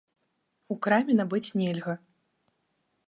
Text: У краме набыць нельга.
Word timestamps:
У 0.75 0.77
краме 0.87 1.13
набыць 1.19 1.53
нельга. 1.63 1.93